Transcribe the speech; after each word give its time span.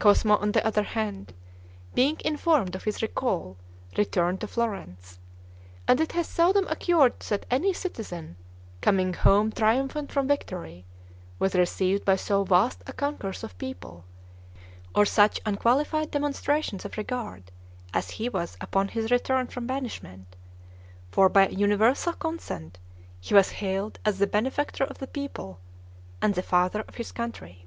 Cosmo, 0.00 0.34
on 0.38 0.50
the 0.50 0.66
other 0.66 0.82
hand, 0.82 1.32
being 1.94 2.16
informed 2.24 2.74
of 2.74 2.82
his 2.82 3.00
recall, 3.00 3.56
returned 3.96 4.40
to 4.40 4.48
Florence; 4.48 5.20
and 5.86 6.00
it 6.00 6.10
has 6.10 6.26
seldom 6.26 6.66
occurred 6.66 7.20
that 7.20 7.46
any 7.48 7.72
citizen, 7.72 8.34
coming 8.80 9.12
home 9.14 9.52
triumphant 9.52 10.10
from 10.10 10.26
victory, 10.26 10.84
was 11.38 11.54
received 11.54 12.04
by 12.04 12.16
so 12.16 12.42
vast 12.42 12.82
a 12.88 12.92
concourse 12.92 13.44
of 13.44 13.56
people, 13.56 14.04
or 14.96 15.04
such 15.06 15.40
unqualified 15.46 16.10
demonstrations 16.10 16.84
of 16.84 16.96
regard 16.98 17.52
as 17.94 18.10
he 18.10 18.28
was 18.28 18.56
upon 18.60 18.88
his 18.88 19.12
return 19.12 19.46
from 19.46 19.64
banishment; 19.68 20.34
for 21.12 21.28
by 21.28 21.46
universal 21.50 22.14
consent 22.14 22.80
he 23.20 23.32
was 23.32 23.50
hailed 23.52 24.00
as 24.04 24.18
the 24.18 24.26
benefactor 24.26 24.82
of 24.82 24.98
the 24.98 25.06
people, 25.06 25.60
and 26.20 26.34
the 26.34 26.42
FATHER 26.42 26.84
OF 26.88 26.96
HIS 26.96 27.12
COUNTRY. 27.12 27.64